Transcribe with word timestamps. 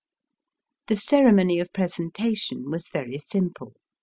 The 0.87 0.95
ceremony 0.95 1.59
of 1.59 1.71
presentation 1.73 2.71
was 2.71 2.89
very 2.89 3.19
simple. 3.19 3.75